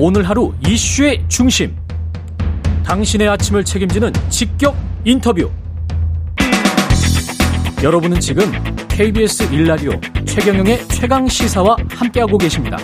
오늘 0.00 0.22
하루 0.28 0.54
이슈의 0.64 1.24
중심. 1.26 1.76
당신의 2.84 3.28
아침을 3.30 3.64
책임지는 3.64 4.12
직격 4.28 4.76
인터뷰. 5.04 5.50
여러분은 7.82 8.20
지금 8.20 8.44
KBS 8.86 9.52
일라디오 9.52 9.90
최경영의 10.24 10.86
최강 10.86 11.26
시사와 11.26 11.76
함께하고 11.90 12.38
계십니다. 12.38 12.76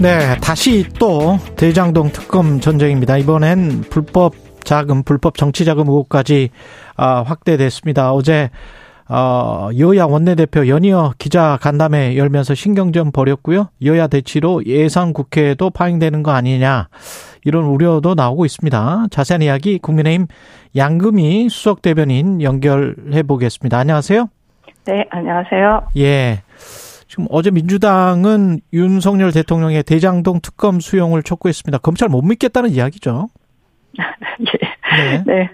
네, 0.00 0.36
다시 0.40 0.84
또 0.98 1.38
대장동 1.54 2.10
특검 2.10 2.58
전쟁입니다. 2.58 3.16
이번엔 3.16 3.84
불법 3.90 4.34
자금, 4.64 5.04
불법 5.04 5.36
정치 5.36 5.64
자금 5.64 5.86
의혹까지 5.86 6.50
아, 6.96 7.22
확대됐습니다. 7.22 8.12
어제 8.12 8.50
어, 9.08 9.70
여야 9.78 10.04
원내대표 10.04 10.68
연이어 10.68 11.14
기자 11.18 11.58
간담회 11.60 12.16
열면서 12.16 12.54
신경전 12.54 13.10
벌였고요. 13.12 13.68
여야 13.84 14.06
대치로 14.06 14.64
예상 14.66 15.12
국회에도 15.12 15.70
파행되는 15.70 16.22
거 16.22 16.32
아니냐 16.32 16.88
이런 17.44 17.64
우려도 17.64 18.14
나오고 18.14 18.44
있습니다. 18.44 19.06
자세한 19.10 19.42
이야기 19.42 19.78
국민의힘 19.78 20.26
양금희 20.76 21.48
수석 21.48 21.80
대변인 21.80 22.42
연결해 22.42 23.22
보겠습니다. 23.22 23.78
안녕하세요. 23.78 24.28
네, 24.84 25.06
안녕하세요. 25.10 25.88
예. 25.96 26.42
지금 27.08 27.26
어제 27.30 27.50
민주당은 27.50 28.60
윤석열 28.74 29.32
대통령의 29.32 29.82
대장동 29.82 30.40
특검 30.42 30.80
수용을 30.80 31.22
촉구했습니다. 31.22 31.78
검찰 31.78 32.10
못 32.10 32.22
믿겠다는 32.22 32.70
이야기죠. 32.70 33.28
예. 33.98 34.98
네. 34.98 35.24
네. 35.26 35.50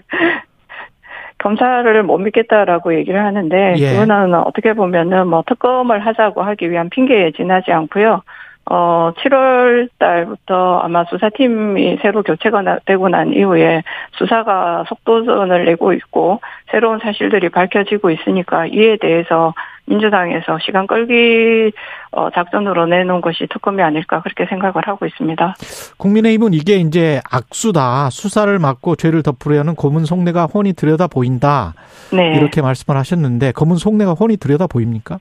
검찰을 1.45 2.01
못 2.01 2.17
믿겠다라고 2.17 2.95
얘기를 2.95 3.23
하는데 3.23 3.75
예. 3.77 3.91
그거는 3.91 4.33
어떻게 4.33 4.73
보면은 4.73 5.27
뭐 5.27 5.43
특검을 5.45 6.03
하자고 6.03 6.41
하기 6.41 6.71
위한 6.71 6.89
핑계에 6.89 7.33
지나지 7.33 7.71
않고요. 7.71 8.23
어, 8.67 9.11
7월 9.19 9.89
달부터 9.99 10.79
아마 10.79 11.03
수사팀이 11.03 11.99
새로 12.01 12.23
교체가 12.23 12.79
되고 12.85 13.09
난 13.09 13.31
이후에 13.31 13.83
수사가 14.13 14.85
속도전을 14.87 15.65
내고 15.65 15.93
있고 15.93 16.41
새로운 16.71 16.97
사실들이 16.97 17.49
밝혀지고 17.49 18.09
있으니까 18.09 18.65
이에 18.65 18.97
대해서 18.97 19.53
민주당에서 19.87 20.57
시간 20.59 20.87
끌기 20.87 21.71
어, 22.11 22.29
작전으로 22.31 22.85
내놓은 22.87 23.21
것이 23.21 23.47
특검이 23.51 23.81
아닐까 23.81 24.21
그렇게 24.21 24.45
생각을 24.45 24.87
하고 24.87 25.05
있습니다. 25.05 25.55
국민의힘은 25.97 26.53
이게 26.53 26.75
이제 26.75 27.21
악수다 27.29 28.09
수사를 28.09 28.57
막고 28.57 28.95
죄를 28.95 29.21
덮으려는 29.21 29.75
고문 29.75 30.05
속내가 30.05 30.45
훤히 30.45 30.73
들여다 30.73 31.07
보인다. 31.07 31.73
네. 32.11 32.35
이렇게 32.35 32.61
말씀을 32.61 32.97
하셨는데 32.97 33.51
검은 33.51 33.75
속내가 33.77 34.13
훤히 34.13 34.37
들여다 34.37 34.67
보입니까? 34.67 35.19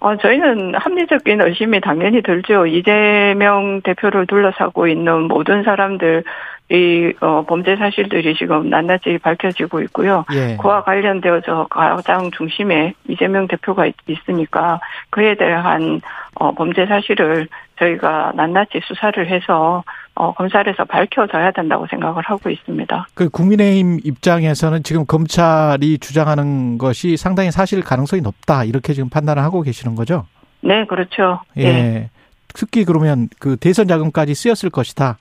어, 0.00 0.16
저희는 0.16 0.74
합리적인 0.76 1.40
의심이 1.40 1.80
당연히 1.80 2.22
들죠. 2.22 2.66
이재명 2.66 3.80
대표를 3.82 4.26
둘러싸고 4.26 4.86
있는 4.86 5.22
모든 5.22 5.64
사람들, 5.64 6.22
이, 6.70 7.12
어, 7.20 7.44
범죄 7.46 7.76
사실들이 7.76 8.34
지금 8.34 8.68
낱낱이 8.68 9.18
밝혀지고 9.22 9.80
있고요. 9.82 10.26
예. 10.34 10.56
그와 10.60 10.82
관련되어서 10.82 11.68
가장 11.70 12.30
중심에 12.30 12.92
이재명 13.08 13.48
대표가 13.48 13.86
있, 13.86 13.94
있으니까 14.06 14.80
그에 15.08 15.34
대한, 15.34 16.02
어, 16.34 16.52
범죄 16.52 16.84
사실을 16.84 17.48
저희가 17.78 18.32
낱낱이 18.36 18.80
수사를 18.84 19.26
해서 19.30 19.82
어, 20.14 20.34
검찰에서 20.34 20.84
밝혀져야 20.84 21.52
된다고 21.52 21.86
생각을 21.86 22.22
하고 22.24 22.50
있습니다. 22.50 23.06
그 23.14 23.28
국민의힘 23.28 24.00
입장에서는 24.02 24.82
지금 24.82 25.06
검찰이 25.06 25.98
주장하는 25.98 26.76
것이 26.76 27.16
상당히 27.16 27.52
사실 27.52 27.82
가능성이 27.82 28.20
높다 28.20 28.64
이렇게 28.64 28.92
지금 28.92 29.08
판단을 29.08 29.42
하고 29.42 29.62
계시는 29.62 29.94
거죠? 29.94 30.26
네, 30.60 30.84
그렇죠. 30.86 31.40
예. 31.56 31.72
네. 31.72 32.10
특히 32.52 32.84
그러면 32.84 33.28
그 33.38 33.56
대선 33.56 33.86
자금까지 33.86 34.34
쓰였을 34.34 34.70
것이다. 34.70 35.18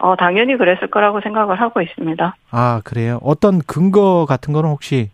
어, 0.00 0.16
당연히 0.16 0.56
그랬을 0.56 0.88
거라고 0.88 1.20
생각을 1.20 1.60
하고 1.60 1.80
있습니다. 1.80 2.34
아, 2.50 2.80
그래요? 2.84 3.20
어떤 3.22 3.60
근거 3.60 4.26
같은 4.26 4.52
거는 4.52 4.70
혹시 4.70 5.10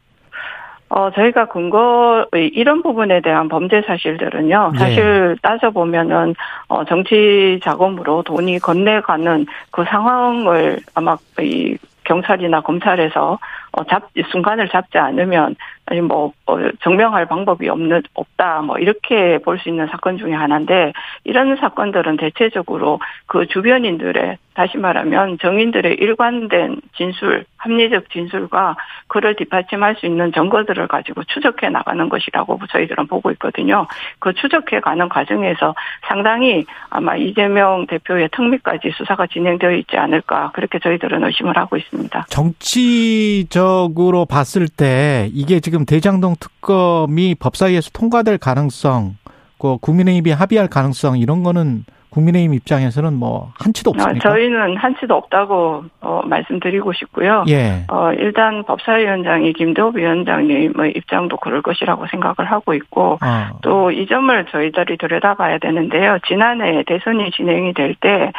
어, 0.89 1.11
저희가 1.11 1.49
근거, 1.49 2.27
이런 2.33 2.83
부분에 2.83 3.21
대한 3.21 3.49
범죄 3.49 3.83
사실들은요, 3.83 4.71
네. 4.75 4.79
사실 4.79 5.29
네. 5.31 5.35
따져보면은, 5.43 6.37
어, 6.69 6.85
정치 6.85 7.59
자금으로 7.65 8.23
돈이 8.23 8.61
건네가는 8.61 9.47
그 9.73 9.85
상황을 9.85 10.79
아마 10.95 11.17
이 11.41 11.77
경찰이나 12.05 12.61
검찰에서 12.61 13.39
어, 13.73 13.85
잡, 13.85 14.05
순간을 14.31 14.69
잡지 14.69 14.97
않으면, 14.99 15.57
아니 15.87 16.01
뭐, 16.01 16.33
어, 16.47 16.57
증명할 16.83 17.27
방법이 17.27 17.69
없는, 17.69 18.03
없다, 18.15 18.63
뭐, 18.63 18.77
이렇게 18.79 19.39
볼 19.39 19.59
수 19.59 19.69
있는 19.69 19.87
사건 19.87 20.19
중에 20.19 20.33
하나인데, 20.35 20.93
이런 21.25 21.57
사건들은 21.57 22.17
대체적으로 22.17 22.99
그 23.27 23.47
주변인들의 23.47 24.39
다시 24.55 24.79
말하면 24.79 25.39
정인들의 25.39 25.95
일관된 26.01 26.81
진술, 26.97 27.45
합리적 27.59 28.11
진술과 28.11 28.77
그를 29.07 29.37
뒷받침할 29.37 29.97
수 29.97 30.07
있는 30.07 30.33
증거들을 30.33 30.87
가지고 30.89 31.25
추적해 31.25 31.69
나가는 31.69 32.09
것이라고 32.09 32.59
저희들은 32.71 33.07
보고 33.07 33.31
있거든요. 33.33 33.87
그 34.19 34.33
추적해 34.33 34.81
가는 34.81 35.09
과정에서 35.11 35.75
상당히 36.09 36.65
아마 36.89 37.17
이재명 37.17 37.87
대표의 37.87 38.31
특미까지 38.33 38.93
수사가 38.97 39.27
진행되어 39.27 39.73
있지 39.73 39.99
않을까 39.99 40.53
그렇게 40.55 40.79
저희들은 40.79 41.23
의심을 41.25 41.55
하고 41.59 41.77
있습니다. 41.77 42.27
정치적으로 42.31 44.25
봤을 44.25 44.69
때 44.69 45.29
이게 45.35 45.61
지금 45.61 45.76
대장동 45.85 46.37
특검이 46.41 47.35
법사위에서 47.35 47.91
통과될 47.91 48.39
가능성, 48.39 49.17
그 49.59 49.77
국민의힘이 49.79 50.31
합의할 50.31 50.69
가능성 50.69 51.19
이런 51.19 51.43
거는 51.43 51.85
국민의힘 52.17 52.55
입장에서는 52.55 53.13
뭐 53.13 53.53
한치도 53.59 53.91
없습니까? 53.91 54.29
어, 54.29 54.33
저희는 54.33 54.77
한치도 54.79 55.15
없다고 55.15 55.85
어, 56.01 56.23
말씀드리고 56.25 56.95
싶고요. 56.95 57.45
예. 57.49 57.85
어, 57.89 58.13
일단 58.15 58.65
법사위원장이 58.65 59.53
김대호 59.53 59.93
위원장님의 59.95 60.93
입장도 60.97 61.37
그럴 61.37 61.61
것이라고 61.61 62.07
생각을 62.07 62.51
하고 62.51 62.73
있고 62.73 63.19
아. 63.21 63.53
또이 63.61 64.07
점을 64.07 64.47
저희들이 64.47 64.97
들여다봐야 64.97 65.59
되는데요. 65.59 66.19
지난해 66.27 66.83
대선이 66.87 67.33
진행이 67.33 67.75
될때 67.75 68.33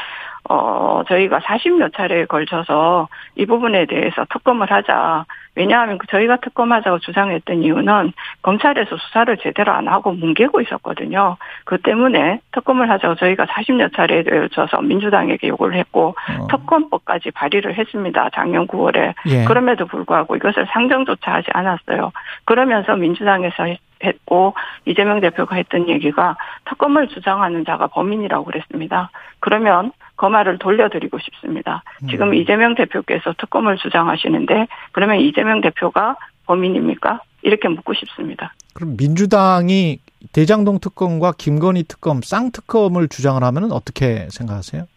어, 0.50 1.04
저희가 1.08 1.40
40몇 1.40 1.96
차례에 1.96 2.25
걸쳐서 2.25 3.09
이 3.36 3.46
부분에 3.46 3.86
대해서 3.86 4.25
특검을 4.31 4.72
하자. 4.72 5.25
왜냐하면 5.57 5.97
그 5.97 6.06
저희가 6.07 6.38
특검하자고 6.38 7.00
주장했던 7.00 7.63
이유는 7.63 8.13
검찰에서 8.44 8.95
수사를 8.95 9.35
제대로 9.38 9.72
안 9.72 9.88
하고 9.88 10.12
뭉개고 10.12 10.62
있었거든요. 10.62 11.38
그 11.66 11.79
때문에 11.79 12.40
특검을 12.51 12.90
하자고 12.91 13.16
저희가 13.16 13.45
40여 13.45 13.95
차례에 13.95 14.22
걸쳐서 14.22 14.81
민주당에게 14.84 15.47
요구를 15.47 15.78
했고 15.79 16.16
어. 16.40 16.47
특검법까지 16.51 17.31
발의를 17.31 17.75
했습니다. 17.75 18.29
작년 18.35 18.68
9월에. 18.68 19.16
예. 19.29 19.45
그럼에도 19.45 19.88
불구하고 19.88 20.35
이것을 20.35 20.68
상정조차 20.72 21.34
하지 21.34 21.47
않았어요. 21.51 22.12
그러면서 22.45 22.95
민주당에서 22.95 23.66
했고 24.03 24.53
이재명 24.85 25.19
대표가 25.22 25.56
했던 25.56 25.89
얘기가 25.89 26.38
특검을 26.66 27.07
주장하는 27.07 27.66
자가 27.66 27.88
범인이라고 27.88 28.45
그랬습니다. 28.45 29.09
그러면 29.39 29.91
그 30.17 30.25
말을 30.25 30.57
돌려드리고 30.57 31.19
싶습니다. 31.19 31.83
지금 32.09 32.29
음. 32.29 32.33
이재명 32.33 32.75
대표께서 32.75 33.33
특검을 33.38 33.78
주장하시는데 33.78 34.67
그러면 34.91 35.22
이재명 35.22 35.61
대표가 35.61 36.17
범인입니까? 36.45 37.22
이렇게 37.44 37.69
묻고 37.69 37.94
싶습니다. 37.94 38.53
그럼 38.73 38.97
민주당이 38.97 40.00
대장동 40.33 40.79
특검과 40.79 41.33
김건희 41.38 41.83
특검 41.83 42.22
쌍특검을 42.22 43.07
주장을 43.07 43.41
하면 43.41 43.72
어떻게 43.72 44.27
생각하세요? 44.29 44.88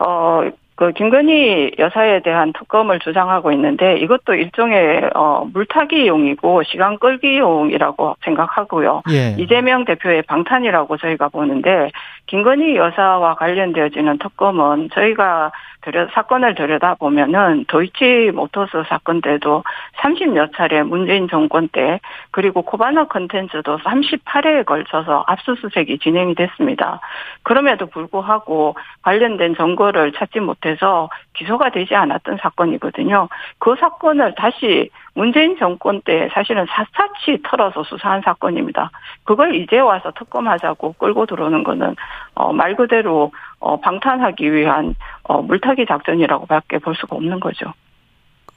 어, 0.00 0.40
그 0.82 0.90
김건희 0.90 1.76
여사에 1.78 2.22
대한 2.22 2.52
특검을 2.52 2.98
주장하고 2.98 3.52
있는데 3.52 3.98
이것도 3.98 4.34
일종의 4.34 5.10
어 5.14 5.46
물타기용이고 5.52 6.64
시간 6.64 6.98
끌기용이라고 6.98 8.16
생각하고요. 8.24 9.02
예. 9.12 9.36
이재명 9.38 9.84
대표의 9.84 10.22
방탄이라고 10.22 10.96
저희가 10.96 11.28
보는데 11.28 11.92
김건희 12.26 12.74
여사와 12.74 13.36
관련되어지는 13.36 14.18
특검은 14.18 14.88
저희가 14.92 15.52
들여 15.82 16.08
사건을 16.12 16.54
들여다 16.54 16.94
보면은 16.94 17.64
도이치 17.68 18.30
모터스 18.34 18.84
사건 18.88 19.20
때도 19.20 19.64
30여 19.98 20.56
차례 20.56 20.82
문재인 20.82 21.28
정권 21.28 21.68
때 21.68 22.00
그리고 22.30 22.62
코바나 22.62 23.06
컨텐츠도 23.06 23.78
38회에 23.78 24.64
걸쳐서 24.64 25.24
압수수색이 25.26 25.98
진행이 25.98 26.34
됐습니다. 26.36 27.00
그럼에도 27.42 27.86
불구하고 27.86 28.76
관련된 29.02 29.56
정보를 29.56 30.12
찾지 30.12 30.40
못해 30.40 30.71
서 30.76 31.08
기소가 31.34 31.70
되지 31.70 31.94
않았던 31.94 32.38
사건이거든요. 32.40 33.28
그 33.58 33.74
사건을 33.78 34.34
다시 34.36 34.90
문재인 35.14 35.56
정권 35.58 36.00
때 36.02 36.28
사실은 36.32 36.66
샅샅이 36.66 37.42
털어서 37.44 37.82
수사한 37.84 38.22
사건입니다. 38.22 38.90
그걸 39.24 39.54
이제 39.54 39.78
와서 39.78 40.12
특검하자고 40.18 40.94
끌고 40.94 41.26
들어오는 41.26 41.64
거는 41.64 41.96
어, 42.34 42.52
말 42.52 42.76
그대로 42.76 43.32
어, 43.58 43.78
방탄하기 43.80 44.52
위한 44.52 44.94
어, 45.24 45.42
물타기 45.42 45.86
작전이라고밖에 45.86 46.78
볼 46.78 46.94
수가 46.94 47.16
없는 47.16 47.40
거죠. 47.40 47.72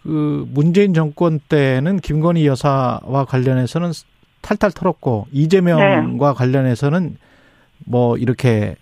그 0.03 0.45
문재인 0.53 0.93
정권 0.93 1.39
때는 1.39 1.97
김건희 1.97 2.45
여사와 2.45 3.25
관련해서는 3.27 3.91
탈탈 4.41 4.71
털었고 4.71 5.25
이재명과 5.31 6.29
네. 6.29 6.37
관련해서는 6.37 7.17
뭐 7.85 8.15
이렇게 8.17 8.75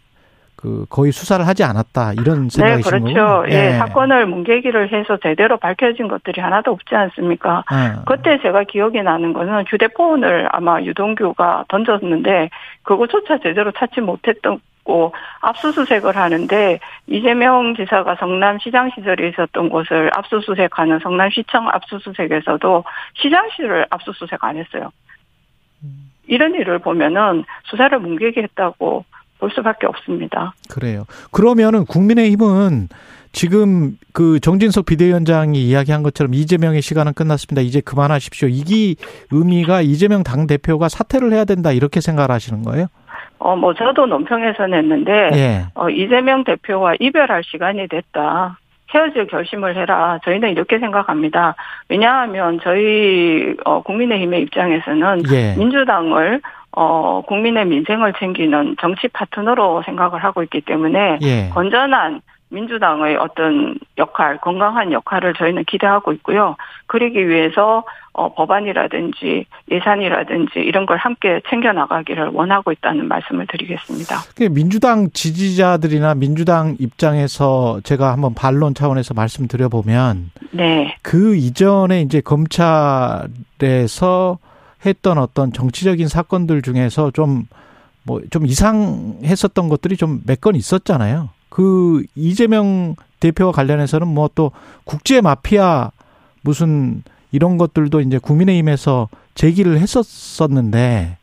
그 0.64 0.86
거의 0.90 1.12
수사를 1.12 1.46
하지 1.46 1.66
않았다 1.66 2.14
이런 2.14 2.48
생각이신 2.48 3.04
네, 3.04 3.14
그렇죠. 3.14 3.44
예. 3.50 3.54
예. 3.54 3.72
사건을 3.74 4.28
문계기를 4.28 4.94
해서 4.94 5.18
제대로 5.22 5.58
밝혀진 5.58 6.08
것들이 6.08 6.40
하나도 6.40 6.72
없지 6.72 6.96
않습니까? 6.96 7.66
예. 7.74 8.02
그때 8.06 8.40
제가 8.42 8.64
기억이 8.64 9.04
나는 9.04 9.34
거는 9.34 9.66
휴대폰을 9.68 10.48
아마 10.54 10.82
유동규가 10.82 11.66
던졌는데 11.68 12.50
그거조차 12.84 13.40
제대로 13.40 13.74
찾지 13.74 14.00
못했던 14.00 14.62
고 14.86 15.14
압수수색을 15.42 16.16
하는데 16.16 16.80
이재명 17.08 17.76
지사가 17.76 18.16
성남시장 18.16 18.92
시절에 18.96 19.30
있었던 19.30 19.70
곳을 19.70 20.12
압수수색하는 20.14 21.00
성남시청 21.00 21.70
압수수색에서도 21.70 22.84
시장실을 23.16 23.86
압수수색 23.90 24.44
안 24.44 24.58
했어요. 24.58 24.92
이런 26.28 26.54
일을 26.56 26.80
보면은 26.80 27.44
수사를 27.64 27.98
뭉개게 27.98 28.44
했다고 28.44 29.06
볼 29.44 29.52
수밖에 29.52 29.88
없습니다. 29.88 30.54
그래요. 30.70 31.04
그러면은 31.32 31.84
국민의힘은 31.86 32.88
지금 33.34 33.98
그 34.14 34.40
정진석 34.40 34.86
비대위원장이 34.86 35.62
이야기한 35.62 36.02
것처럼 36.02 36.34
이재명의 36.34 36.82
시간은 36.82 37.14
끝났습니다. 37.14 37.62
이제 37.62 37.82
그만하십시오. 37.82 38.48
이기 38.48 38.96
의미가 39.32 39.82
이재명 39.82 40.24
당 40.24 40.48
대표가 40.48 40.88
사퇴를 40.88 41.34
해야 41.34 41.44
된다 41.44 41.74
이렇게 41.74 42.00
생각을 42.00 42.32
하시는 42.32 42.64
거예요? 42.64 42.88
어, 43.40 43.58
뭐, 43.58 43.74
저도 43.74 44.06
논평에서 44.06 44.68
냈는데, 44.68 45.32
예. 45.34 45.66
어, 45.74 45.90
이재명 45.90 46.46
대표와 46.46 46.94
이별할 47.02 47.44
시간이 47.44 47.90
됐다. 47.90 48.58
헤어질 48.94 49.28
결심을 49.28 49.76
해라. 49.76 50.20
저희는 50.24 50.52
이렇게 50.52 50.80
생각합니다. 50.80 51.56
왜냐하면 51.90 52.60
저희 52.64 53.56
어, 53.66 53.82
국민의힘의 53.82 54.44
입장에서는 54.44 55.24
예. 55.34 55.56
민주당을 55.58 56.40
어, 56.76 57.22
국민의 57.28 57.66
민생을 57.66 58.14
챙기는 58.20 58.76
정치 58.82 59.08
파트너로 59.08 59.84
생각을 59.86 60.24
하고 60.24 60.42
있기 60.44 60.62
때문에 60.62 61.20
예. 61.22 61.50
건전한 61.50 62.22
민주당의 62.50 63.18
어떤 63.18 63.78
역할, 63.98 64.38
건강한 64.38 64.92
역할을 64.92 65.34
저희는 65.34 65.66
기대하고 65.66 66.14
있고요. 66.14 66.56
그러기 66.86 67.28
위해서 67.28 67.84
어, 68.14 68.34
법안이라든지 68.36 69.46
예산이라든지 69.72 70.60
이런 70.60 70.86
걸 70.86 70.98
함께 70.98 71.42
챙겨 71.50 71.74
나가기를 71.74 72.28
원하고 72.28 72.72
있다는 72.72 73.08
말씀을 73.08 73.48
드리겠습니다. 73.48 74.18
민주당 74.52 75.10
지지자들이나 75.12 76.14
민주당 76.14 76.76
입장에서 76.80 77.82
제가 77.84 78.12
한번 78.12 78.36
반론 78.36 78.76
차원에서 78.76 79.16
말씀드려 79.16 79.68
보면 79.70 80.30
네. 80.52 80.96
그 81.02 81.36
이전에 81.36 82.02
이제 82.02 82.22
검찰에서 82.22 83.28
했던 84.86 85.18
어떤 85.18 85.54
정치적인 85.54 86.08
사건들 86.08 86.62
중에서 86.62 87.12
좀 87.12 87.46
뭐좀 88.04 88.30
좀 88.30 88.46
이상했었던 88.46 89.70
것들이 89.70 89.98
좀 89.98 90.22
몇 90.26 90.42
건 90.42 90.56
있었잖아요. 90.56 91.30
그 91.50 92.04
이재명 92.16 92.96
대표와 93.20 93.52
관련해서는 93.52 94.08
뭐 94.08 94.30
또 94.36 94.52
국제 94.84 95.22
마피아 95.22 95.92
무슨 96.42 97.04
이런 97.32 97.58
것들도 97.58 98.02
이제 98.02 98.18
국민의힘에서 98.20 99.08
제기를 99.36 99.80
했었었는데 99.80 101.18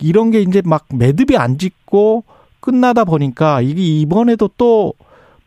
이런 0.00 0.30
게 0.30 0.40
이제 0.42 0.62
막 0.64 0.86
매듭이 0.92 1.36
안 1.36 1.58
짓고 1.58 2.24
끝나다 2.60 3.04
보니까 3.04 3.60
이게 3.62 3.82
이번에도 3.82 4.48
또 4.56 4.94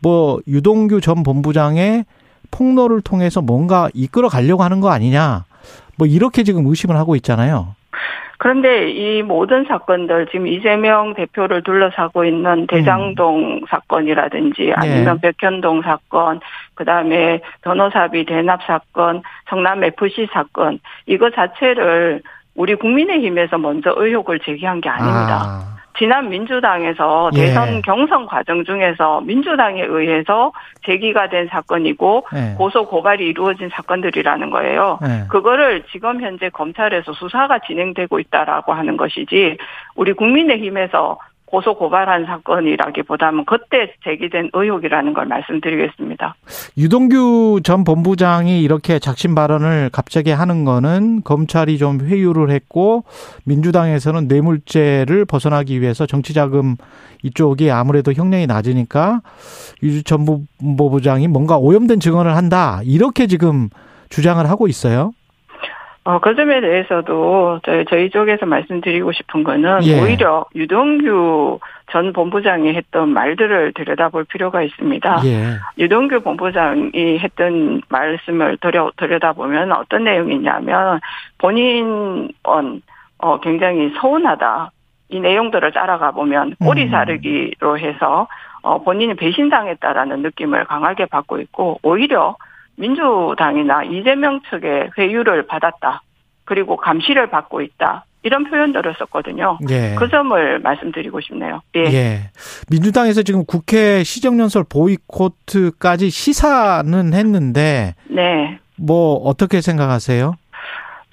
뭐 0.00 0.40
유동규 0.46 1.00
전 1.00 1.22
본부장의 1.22 2.04
폭로를 2.50 3.00
통해서 3.00 3.40
뭔가 3.40 3.88
이끌어 3.94 4.28
가려고 4.28 4.62
하는 4.62 4.80
거 4.80 4.90
아니냐. 4.90 5.45
뭐 5.98 6.06
이렇게 6.06 6.42
지금 6.42 6.66
의심을 6.66 6.96
하고 6.96 7.16
있잖아요. 7.16 7.74
그런데 8.38 8.90
이 8.90 9.22
모든 9.22 9.64
사건들 9.64 10.26
지금 10.26 10.46
이재명 10.46 11.14
대표를 11.14 11.62
둘러싸고 11.62 12.24
있는 12.24 12.66
대장동 12.66 13.40
음. 13.40 13.60
사건이라든지 13.68 14.72
아니면 14.74 15.18
네. 15.22 15.32
백현동 15.32 15.82
사건, 15.82 16.40
그다음에 16.74 17.40
변호사비 17.62 18.26
대납 18.26 18.60
사건, 18.66 19.22
성남 19.48 19.84
FC 19.84 20.28
사건 20.32 20.78
이거 21.06 21.30
자체를 21.30 22.22
우리 22.54 22.74
국민의힘에서 22.74 23.58
먼저 23.58 23.94
의혹을 23.96 24.40
제기한 24.40 24.80
게 24.80 24.88
아닙니다. 24.88 25.42
아. 25.44 25.75
지난 25.98 26.28
민주당에서 26.28 27.30
예. 27.34 27.46
대선 27.46 27.82
경선 27.82 28.26
과정 28.26 28.64
중에서 28.64 29.20
민주당에 29.22 29.82
의해서 29.82 30.52
제기가 30.84 31.28
된 31.28 31.48
사건이고 31.48 32.26
예. 32.34 32.54
고소 32.56 32.86
고발이 32.86 33.26
이루어진 33.26 33.68
사건들이라는 33.70 34.50
거예요. 34.50 34.98
예. 35.02 35.26
그거를 35.28 35.84
지금 35.90 36.20
현재 36.20 36.48
검찰에서 36.50 37.12
수사가 37.12 37.60
진행되고 37.60 38.18
있다라고 38.18 38.72
하는 38.72 38.96
것이지 38.96 39.56
우리 39.94 40.12
국민의힘에서 40.12 41.18
고소 41.56 41.74
고발한 41.74 42.26
사건이라기보다는 42.26 43.46
그때 43.46 43.94
제기된 44.04 44.50
의혹이라는 44.52 45.14
걸 45.14 45.24
말씀드리겠습니다. 45.24 46.34
유동규 46.76 47.62
전 47.64 47.82
본부장이 47.82 48.60
이렇게 48.62 48.98
작심 48.98 49.34
발언을 49.34 49.88
갑자기 49.90 50.32
하는 50.32 50.66
거는 50.66 51.22
검찰이 51.22 51.78
좀 51.78 52.02
회유를 52.02 52.50
했고 52.50 53.04
민주당에서는 53.46 54.28
뇌물죄를 54.28 55.24
벗어나기 55.24 55.80
위해서 55.80 56.04
정치자금 56.04 56.76
이쪽이 57.22 57.70
아무래도 57.70 58.12
형량이 58.12 58.46
낮으니까 58.46 59.22
유 59.82 60.02
전 60.02 60.26
본부장이 60.26 61.26
뭔가 61.26 61.56
오염된 61.56 62.00
증언을 62.00 62.36
한다 62.36 62.80
이렇게 62.84 63.26
지금 63.26 63.70
주장을 64.10 64.46
하고 64.50 64.68
있어요. 64.68 65.12
어, 66.06 66.20
그 66.20 66.36
점에 66.36 66.60
대해서도 66.60 67.58
저희, 67.64 67.84
저희 67.86 68.10
쪽에서 68.10 68.46
말씀드리고 68.46 69.10
싶은 69.10 69.42
거는 69.42 69.82
예. 69.82 70.00
오히려 70.00 70.46
유동규 70.54 71.58
전 71.90 72.12
본부장이 72.12 72.74
했던 72.74 73.08
말들을 73.08 73.72
들여다볼 73.72 74.24
필요가 74.26 74.62
있습니다. 74.62 75.22
예. 75.24 75.56
유동규 75.78 76.20
본부장이 76.20 77.18
했던 77.18 77.82
말씀을 77.88 78.56
들여, 78.58 78.92
들여다보면 78.96 79.72
어떤 79.72 80.04
내용이냐면 80.04 81.00
본인 81.38 82.30
은 82.46 82.82
어, 83.18 83.40
굉장히 83.40 83.92
서운하다. 84.00 84.70
이 85.08 85.18
내용들을 85.18 85.72
따라가 85.72 86.12
보면 86.12 86.54
꼬리 86.60 86.84
음. 86.84 86.90
자르기로 86.92 87.78
해서 87.78 88.28
어, 88.62 88.80
본인이 88.80 89.14
배신당했다라는 89.14 90.22
느낌을 90.22 90.66
강하게 90.66 91.06
받고 91.06 91.40
있고 91.40 91.80
오히려 91.82 92.36
민주당이나 92.76 93.84
이재명 93.84 94.40
측의 94.50 94.90
회유를 94.96 95.46
받았다. 95.46 96.02
그리고 96.44 96.76
감시를 96.76 97.28
받고 97.28 97.60
있다. 97.60 98.04
이런 98.22 98.44
표현들을 98.44 98.94
썼거든요. 98.98 99.58
예. 99.70 99.94
그 99.96 100.08
점을 100.08 100.58
말씀드리고 100.58 101.20
싶네요. 101.20 101.62
예. 101.76 101.84
예. 101.92 102.30
민주당에서 102.68 103.22
지금 103.22 103.44
국회 103.44 104.02
시정연설 104.02 104.64
보이코트까지 104.68 106.10
시사는 106.10 107.14
했는데 107.14 107.94
네. 108.08 108.58
뭐 108.76 109.14
어떻게 109.14 109.60
생각하세요? 109.60 110.34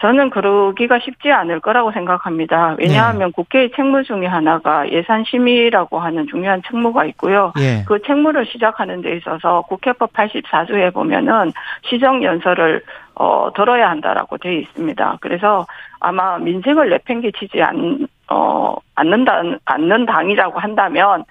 저는 0.03 0.31
그러기가 0.31 0.99
쉽지 0.99 1.31
않을 1.31 1.61
거라고 1.61 1.93
생각합니다. 1.93 2.75
왜냐하면 2.77 3.29
네. 3.29 3.31
국회의 3.33 3.71
책무 3.73 4.03
중에 4.03 4.25
하나가 4.25 4.85
예산 4.91 5.23
심의라고 5.23 5.97
하는 5.97 6.27
중요한 6.27 6.61
책무가 6.67 7.05
있고요. 7.05 7.53
예. 7.61 7.85
그 7.87 8.01
책무를 8.01 8.45
시작하는 8.45 9.01
데 9.01 9.15
있어서 9.15 9.61
국회법 9.61 10.11
84조에 10.11 10.93
보면은 10.93 11.53
시정 11.83 12.21
연설을 12.21 12.81
어 13.15 13.49
들어야 13.55 13.89
한다라고 13.91 14.37
되어 14.39 14.51
있습니다. 14.51 15.19
그래서 15.21 15.65
아마 16.01 16.37
민생을 16.37 16.89
내팽개치지 16.89 17.61
않, 17.61 18.05
어, 18.29 18.75
않는다, 18.95 19.41
않는 19.63 20.05
당이라고 20.05 20.59
한다면 20.59 21.23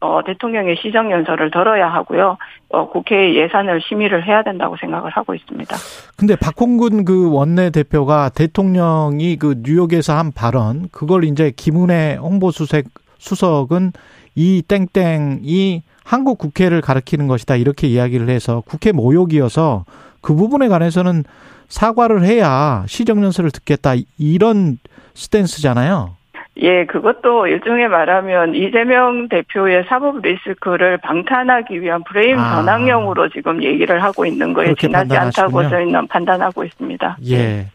어, 0.00 0.22
대통령의 0.24 0.76
시정연설을 0.76 1.50
들어야 1.50 1.88
하고요. 1.88 2.38
어, 2.76 2.90
국회 2.90 3.34
예산을 3.34 3.80
심의를 3.80 4.26
해야 4.26 4.42
된다고 4.42 4.76
생각을 4.76 5.10
하고 5.10 5.34
있습니다. 5.34 5.74
근데 6.16 6.36
박홍근 6.36 7.06
그 7.06 7.32
원내 7.32 7.70
대표가 7.70 8.28
대통령이 8.28 9.36
그 9.36 9.54
뉴욕에서 9.62 10.14
한 10.14 10.30
발언 10.30 10.90
그걸 10.92 11.24
이제 11.24 11.50
김은혜 11.56 12.16
홍보수석 12.16 12.84
수석은 13.16 13.92
이 14.34 14.62
땡땡이 14.68 15.82
한국 16.04 16.36
국회를 16.36 16.82
가리키는 16.82 17.28
것이다 17.28 17.56
이렇게 17.56 17.86
이야기를 17.86 18.28
해서 18.28 18.62
국회 18.66 18.92
모욕이어서 18.92 19.86
그 20.20 20.34
부분에 20.34 20.68
관해서는 20.68 21.24
사과를 21.68 22.24
해야 22.24 22.84
시정연설을 22.86 23.52
듣겠다 23.52 23.94
이런 24.18 24.78
스탠스잖아요. 25.14 26.15
예, 26.58 26.86
그것도 26.86 27.48
일종의 27.48 27.88
말하면 27.88 28.54
이재명 28.54 29.28
대표의 29.28 29.84
사법 29.88 30.22
리스크를 30.22 30.96
방탄하기 30.98 31.82
위한 31.82 32.02
프레임 32.04 32.38
아. 32.38 32.56
전환형으로 32.56 33.28
지금 33.28 33.62
얘기를 33.62 34.02
하고 34.02 34.24
있는 34.24 34.54
거에 34.54 34.74
지나지 34.74 35.16
않다고 35.16 35.68
저희는 35.68 36.06
판단하고 36.08 36.64
있습니다. 36.64 37.18
예. 37.24 37.36
네. 37.36 37.66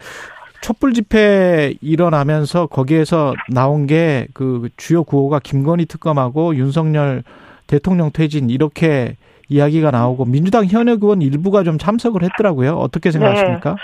촛불 0.62 0.94
집회 0.94 1.74
일어나면서 1.82 2.68
거기에서 2.68 3.34
나온 3.50 3.88
게 3.88 4.28
그 4.34 4.70
주요 4.78 5.04
구호가 5.04 5.40
김건희 5.40 5.86
특검하고 5.86 6.56
윤석열 6.56 7.24
대통령 7.68 8.12
퇴진 8.12 8.50
이렇게 8.50 9.16
이야기가 9.50 9.92
나오고 9.92 10.26
민주당 10.26 10.66
현역 10.66 11.04
의원 11.04 11.22
일부가 11.22 11.64
좀 11.64 11.78
참석을 11.78 12.24
했더라고요. 12.24 12.74
어떻게 12.74 13.12
생각하십니까? 13.12 13.72
네. 13.72 13.76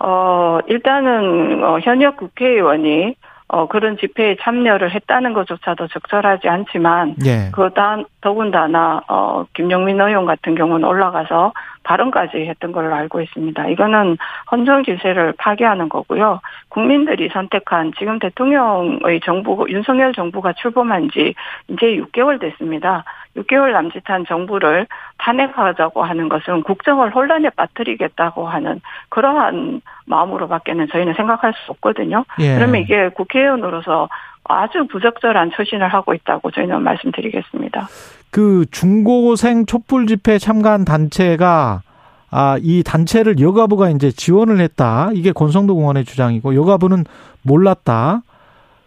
어, 0.00 0.60
일단은 0.68 1.62
어, 1.64 1.78
현역 1.80 2.16
국회의원이 2.16 3.16
어, 3.48 3.66
그런 3.66 3.96
집회에 3.96 4.36
참여를 4.40 4.90
했다는 4.90 5.32
것조차도 5.32 5.88
적절하지 5.88 6.48
않지만, 6.48 7.16
예. 7.24 7.50
그 7.52 7.70
다, 7.74 7.96
더군다나, 8.20 9.02
어, 9.08 9.46
김영민 9.54 10.00
의원 10.00 10.26
같은 10.26 10.54
경우는 10.54 10.86
올라가서 10.86 11.54
발언까지 11.88 12.36
했던 12.36 12.70
걸로 12.70 12.94
알고 12.94 13.22
있습니다. 13.22 13.68
이거는 13.68 14.18
헌정 14.52 14.84
질서를 14.84 15.32
파괴하는 15.38 15.88
거고요. 15.88 16.40
국민들이 16.68 17.30
선택한 17.32 17.92
지금 17.98 18.18
대통령의 18.18 19.20
정부, 19.24 19.64
윤석열 19.70 20.12
정부가 20.12 20.52
출범한 20.52 21.08
지 21.10 21.34
이제 21.68 21.86
6개월 21.96 22.38
됐습니다. 22.40 23.04
6개월 23.36 23.72
남짓한 23.72 24.26
정부를 24.26 24.86
탄핵하자고 25.18 26.02
하는 26.02 26.28
것은 26.28 26.62
국정을 26.62 27.14
혼란에 27.14 27.48
빠뜨리겠다고 27.50 28.46
하는 28.46 28.80
그러한 29.08 29.80
마음으로밖에는 30.06 30.88
저희는 30.88 31.14
생각할 31.14 31.54
수 31.54 31.72
없거든요. 31.72 32.24
예. 32.40 32.54
그러면 32.54 32.80
이게 32.82 33.08
국회의원으로서 33.10 34.08
아주 34.48 34.86
부적절한 34.90 35.52
처신을 35.54 35.88
하고 35.88 36.14
있다고 36.14 36.50
저희는 36.50 36.82
말씀드리겠습니다. 36.82 37.88
그 38.30 38.66
중고생 38.70 39.66
촛불 39.66 40.06
집회 40.06 40.38
참가한 40.38 40.84
단체가 40.84 41.82
아, 42.30 42.58
이 42.60 42.82
단체를 42.82 43.40
여가부가 43.40 43.88
이제 43.90 44.10
지원을 44.10 44.60
했다. 44.60 45.10
이게 45.14 45.32
권성도 45.32 45.74
공원의 45.74 46.04
주장이고 46.04 46.54
여가부는 46.54 47.04
몰랐다. 47.42 48.22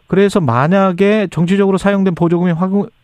그래서 0.08 0.40
만약에 0.42 1.28
정치적으로 1.32 1.78
사용된 1.78 2.16
보조금이 2.16 2.54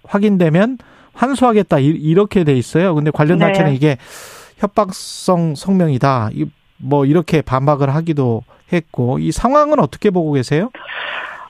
확인되면 0.03 0.77
환수하겠다 1.13 1.79
이렇게 1.79 2.43
돼 2.43 2.53
있어요. 2.53 2.93
근데 2.93 3.11
관련 3.11 3.39
네. 3.39 3.45
단체는 3.45 3.71
네. 3.71 3.75
이게 3.75 3.97
협박성 4.57 5.55
성명이다. 5.55 6.29
뭐 6.77 7.05
이렇게 7.05 7.41
반박을 7.41 7.93
하기도 7.95 8.43
했고 8.71 9.19
이 9.19 9.31
상황은 9.31 9.79
어떻게 9.79 10.09
보고 10.09 10.33
계세요? 10.33 10.69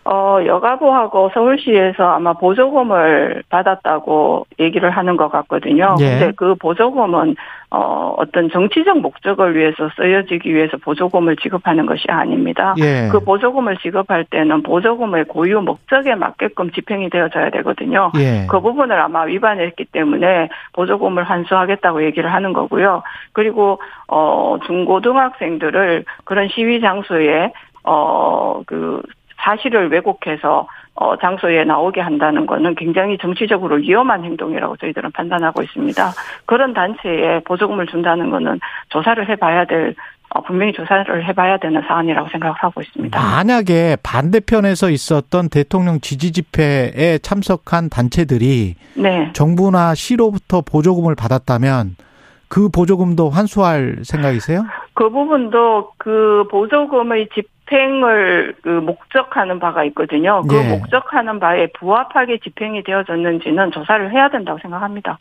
어, 0.10 0.40
여가부하고 0.46 1.32
서울시에서 1.34 2.04
아마 2.04 2.32
보조금을 2.32 3.44
받았다고 3.50 4.48
얘기를 4.58 4.90
하는 4.90 5.18
것 5.18 5.30
같거든요. 5.30 5.96
예. 6.00 6.20
근데 6.20 6.32
그 6.36 6.56
보조금은 6.56 7.36
어, 7.70 8.16
어떤 8.18 8.50
정치적 8.50 9.00
목적을 9.02 9.58
위해서 9.58 9.90
쓰여지기 9.98 10.56
위해서 10.56 10.78
보조금을 10.78 11.36
지급하는 11.36 11.86
것이 11.86 12.06
아닙니다. 12.08 12.74
예. 12.80 13.10
그 13.12 13.20
보조금을 13.20 13.78
지급할 13.78 14.24
때는 14.30 14.64
보조금의 14.64 15.26
고유 15.26 15.60
목적에 15.60 16.16
맞게끔 16.16 16.72
집행이 16.72 17.10
되어져야 17.10 17.50
되거든요. 17.50 18.14
예. 18.18 18.48
그 18.50 18.62
부분을 18.62 18.98
아마 18.98 19.24
위반했기 19.24 19.84
때문에 19.92 20.48
보조금을 20.72 21.24
환수하겠다고 21.24 22.06
얘기를 22.06 22.34
하는 22.34 22.54
거고요. 22.54 23.04
그리고 23.34 23.82
어 24.08 24.58
중고등학생들을 24.66 26.06
그런 26.24 26.48
시위 26.48 26.80
장소에 26.80 27.52
어 27.84 28.28
그 28.66 29.02
사실을 29.40 29.92
왜곡해서 29.92 30.68
어, 30.96 31.16
장소에 31.18 31.64
나오게 31.64 32.02
한다는 32.02 32.48
것은 32.48 32.74
굉장히 32.76 33.18
정치적으로 33.20 33.76
위험한 33.76 34.24
행동이라고 34.24 34.78
저희들은 34.78 35.12
판단하고 35.12 35.62
있습니다. 35.62 36.12
그런 36.46 36.74
단체에 36.74 37.42
보조금을 37.46 37.86
준다는 37.86 38.32
것은 38.32 38.60
조사를 38.90 39.30
해봐야 39.30 39.66
될 39.66 39.94
어, 40.30 40.42
분명히 40.42 40.74
조사를 40.74 41.26
해봐야 41.26 41.58
되는 41.58 41.82
사안이라고 41.88 42.30
생각을 42.30 42.56
하고 42.58 42.82
있습니다. 42.82 43.20
만약에 43.20 43.98
반대편에서 44.04 44.90
있었던 44.90 45.50
대통령 45.50 46.02
지지 46.02 46.32
집회에 46.32 47.20
참석한 47.20 47.90
단체들이 47.90 48.76
네. 48.96 49.32
정부나 49.34 49.96
시로부터 49.96 50.62
보조금을 50.62 51.16
받았다면 51.16 51.96
그 52.50 52.70
보조금도 52.70 53.30
환수할 53.30 54.00
생각이세요? 54.04 54.66
그 54.94 55.10
부분도 55.10 55.92
그 55.98 56.46
보조금의 56.50 57.30
집 57.34 57.48
집행을 57.68 58.56
그 58.62 58.70
목적하는 58.70 59.60
바가 59.60 59.84
있거든요. 59.86 60.42
그 60.48 60.56
예. 60.56 60.70
목적하는 60.70 61.40
바에 61.40 61.68
부합하게 61.78 62.40
집행이 62.44 62.84
되어졌는지는 62.84 63.72
조사를 63.72 64.12
해야 64.12 64.30
된다고 64.30 64.58
생각합니다. 64.62 65.20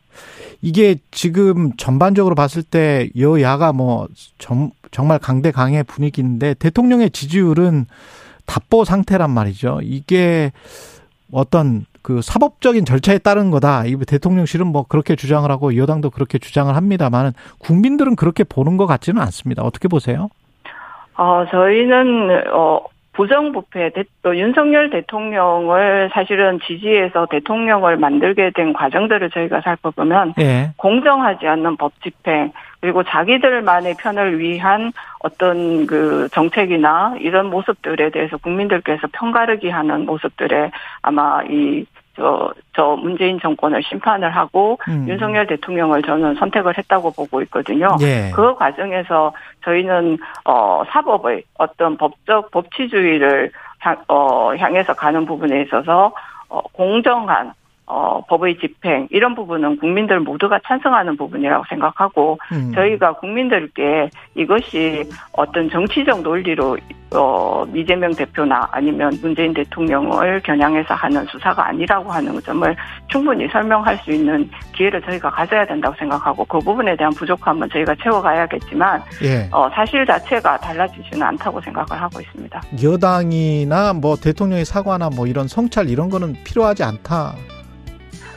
이게 0.62 0.96
지금 1.10 1.76
전반적으로 1.76 2.34
봤을 2.34 2.62
때 2.62 3.08
여야가 3.18 3.72
뭐 3.72 4.06
정, 4.38 4.70
정말 4.90 5.18
강대강의 5.18 5.84
분위기인데 5.84 6.54
대통령의 6.54 7.10
지지율은 7.10 7.86
답보 8.46 8.84
상태란 8.84 9.30
말이죠. 9.30 9.80
이게 9.82 10.52
어떤 11.32 11.84
그 12.02 12.22
사법적인 12.22 12.84
절차에 12.84 13.18
따른 13.18 13.50
거다. 13.50 13.84
이 13.86 13.96
대통령실은 13.96 14.68
뭐 14.68 14.84
그렇게 14.84 15.16
주장을 15.16 15.50
하고 15.50 15.76
여당도 15.76 16.10
그렇게 16.10 16.38
주장을 16.38 16.74
합니다만 16.74 17.32
국민들은 17.58 18.14
그렇게 18.14 18.44
보는 18.44 18.76
것 18.76 18.86
같지는 18.86 19.20
않습니다. 19.22 19.64
어떻게 19.64 19.88
보세요? 19.88 20.28
어, 21.16 21.44
저희는, 21.50 22.52
어, 22.52 22.80
부정부패, 23.16 23.92
또 24.22 24.36
윤석열 24.36 24.90
대통령을 24.90 26.10
사실은 26.12 26.60
지지해서 26.66 27.26
대통령을 27.30 27.96
만들게 27.96 28.50
된 28.54 28.74
과정들을 28.74 29.30
저희가 29.30 29.62
살펴보면 29.62 30.34
예. 30.38 30.72
공정하지 30.76 31.46
않는 31.46 31.78
법 31.78 31.92
집행 32.02 32.52
그리고 32.80 33.02
자기들만의 33.02 33.94
편을 33.98 34.38
위한 34.38 34.92
어떤 35.20 35.86
그 35.86 36.28
정책이나 36.32 37.16
이런 37.18 37.46
모습들에 37.46 38.10
대해서 38.10 38.36
국민들께서 38.36 39.08
편가르기 39.12 39.70
하는 39.70 40.04
모습들에 40.04 40.70
아마 41.00 41.42
이 41.48 41.86
저, 42.16 42.50
저 42.74 42.96
문재인 42.96 43.38
정권을 43.38 43.82
심판을 43.82 44.30
하고 44.30 44.78
음. 44.88 45.06
윤석열 45.08 45.46
대통령을 45.46 46.02
저는 46.02 46.34
선택을 46.36 46.76
했다고 46.76 47.12
보고 47.12 47.42
있거든요. 47.42 47.88
예. 48.00 48.30
그 48.34 48.54
과정에서 48.54 49.32
저희는 49.64 50.18
어 50.44 50.82
사법의 50.88 51.44
어떤 51.58 51.96
법적 51.96 52.50
법치주의를 52.50 53.50
향, 53.80 53.96
어 54.08 54.54
향해서 54.56 54.94
가는 54.94 55.26
부분에 55.26 55.62
있어서 55.62 56.12
어 56.48 56.60
공정한 56.72 57.52
어, 57.88 58.20
법의 58.26 58.58
집행 58.58 59.06
이런 59.10 59.36
부분은 59.36 59.78
국민들 59.78 60.18
모두가 60.18 60.58
찬성하는 60.66 61.16
부분이라고 61.16 61.64
생각하고 61.68 62.36
음. 62.52 62.72
저희가 62.74 63.12
국민들께 63.14 64.10
이것이 64.34 65.08
어떤 65.32 65.70
정치적 65.70 66.22
논리로 66.22 66.76
어, 67.14 67.64
이재명 67.72 68.12
대표나 68.12 68.68
아니면 68.72 69.16
문재인 69.22 69.54
대통령을 69.54 70.40
겨냥해서 70.40 70.94
하는 70.94 71.24
수사가 71.26 71.68
아니라고 71.68 72.10
하는 72.10 72.40
점을 72.40 72.76
충분히 73.06 73.46
설명할 73.48 73.96
수 73.98 74.10
있는 74.10 74.50
기회를 74.74 75.00
저희가 75.02 75.30
가져야 75.30 75.64
된다고 75.64 75.94
생각하고 75.96 76.44
그 76.44 76.58
부분에 76.58 76.96
대한 76.96 77.12
부족함은 77.12 77.68
저희가 77.70 77.94
채워가야겠지만 78.02 79.00
예. 79.22 79.48
어, 79.52 79.70
사실 79.70 80.04
자체가 80.04 80.58
달라지지는 80.58 81.22
않다고 81.22 81.60
생각을 81.60 82.02
하고 82.02 82.20
있습니다. 82.20 82.60
여당이나 82.82 83.92
뭐 83.92 84.16
대통령의 84.16 84.64
사과나 84.64 85.10
뭐 85.10 85.28
이런 85.28 85.46
성찰 85.46 85.88
이런 85.88 86.10
거는 86.10 86.34
필요하지 86.44 86.82
않다. 86.82 87.34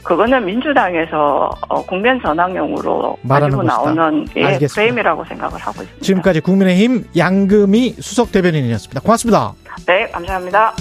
그거는 0.02 0.44
민주당에서 0.44 1.50
어, 1.68 1.82
국면 1.84 2.20
전환용으로 2.22 3.16
가지고 3.28 3.62
나오는 3.62 4.26
예, 4.36 4.58
프레임이라고 4.58 5.24
생각을 5.24 5.60
하고 5.60 5.82
있습니다. 5.82 6.04
지금까지 6.04 6.40
국민의힘 6.40 7.04
양금희 7.16 7.96
수석 8.00 8.32
대변인이었습니다. 8.32 9.00
고맙습니다. 9.00 9.52
네, 9.86 10.06
감사합니다. 10.10 10.74